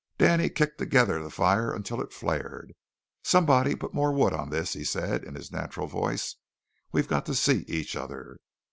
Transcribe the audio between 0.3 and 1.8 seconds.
kicked together the fire